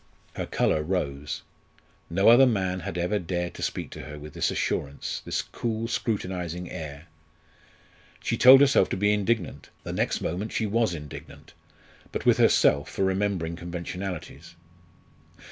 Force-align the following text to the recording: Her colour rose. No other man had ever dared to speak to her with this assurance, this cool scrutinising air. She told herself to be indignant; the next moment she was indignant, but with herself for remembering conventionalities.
Her 0.33 0.47
colour 0.47 0.81
rose. 0.81 1.43
No 2.09 2.27
other 2.29 2.47
man 2.47 2.79
had 2.79 2.97
ever 2.97 3.19
dared 3.19 3.53
to 3.53 3.61
speak 3.61 3.91
to 3.91 4.01
her 4.05 4.17
with 4.17 4.33
this 4.33 4.49
assurance, 4.49 5.21
this 5.25 5.43
cool 5.43 5.87
scrutinising 5.87 6.71
air. 6.71 7.05
She 8.19 8.35
told 8.35 8.61
herself 8.61 8.89
to 8.89 8.97
be 8.97 9.13
indignant; 9.13 9.69
the 9.83 9.93
next 9.93 10.19
moment 10.19 10.53
she 10.53 10.65
was 10.65 10.95
indignant, 10.95 11.53
but 12.11 12.25
with 12.25 12.39
herself 12.39 12.89
for 12.89 13.03
remembering 13.03 13.55
conventionalities. 13.55 14.55